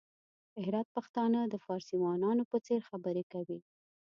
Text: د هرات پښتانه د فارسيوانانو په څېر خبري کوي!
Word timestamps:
د 0.53 0.55
هرات 0.65 0.87
پښتانه 0.95 1.39
د 1.47 1.55
فارسيوانانو 1.65 2.43
په 2.51 2.57
څېر 2.65 2.81
خبري 2.89 3.23
کوي! 3.33 3.59